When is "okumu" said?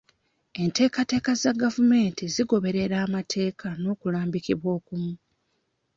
4.77-5.13